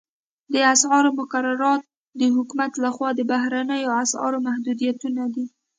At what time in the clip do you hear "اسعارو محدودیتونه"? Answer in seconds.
4.03-5.23